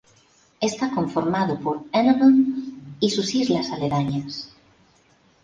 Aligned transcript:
Está 0.69 0.89
conformado 0.95 1.59
por 1.59 1.83
Annobón 1.93 2.97
y 2.99 3.11
sus 3.11 3.35
islas 3.35 3.69
aledañas. 3.69 4.49